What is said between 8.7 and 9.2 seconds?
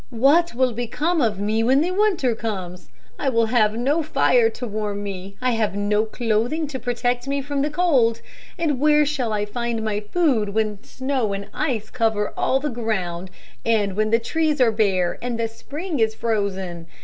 where